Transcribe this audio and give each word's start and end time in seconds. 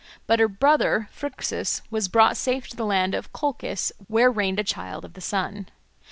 But 0.25 0.39
her 0.39 0.47
brother 0.47 1.09
Phrixus 1.13 1.83
was 1.91 2.07
brought 2.07 2.35
safe 2.35 2.67
to 2.69 2.75
the 2.75 2.87
land 2.87 3.13
of 3.13 3.31
Colchis, 3.33 3.91
where 4.07 4.31
reigned 4.31 4.59
a 4.59 4.63
child 4.63 5.05
of 5.05 5.13
the 5.13 5.21
sun. 5.21 5.67